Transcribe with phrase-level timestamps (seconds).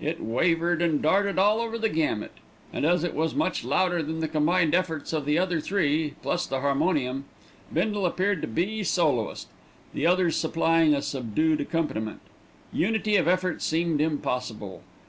[0.00, 2.30] It wavered and darted all over the gamut,
[2.72, 6.46] and as it was much louder than the combined efforts of the other three, plus
[6.46, 7.24] the harmonium,
[7.74, 9.48] Bindle appeared to be soloist,
[9.92, 12.20] the others supplying a subdued accompaniment.
[12.72, 14.84] Unity of effort seemed impossible.